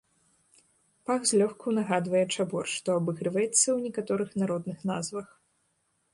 Пах 1.09 1.21
злёгку 1.31 1.67
нагадвае 1.79 2.23
чабор, 2.37 2.65
што 2.77 2.97
абыгрываецца 3.03 3.61
ў 3.71 3.77
некаторых 3.85 4.29
народных 4.45 4.77
назвах. 4.95 5.27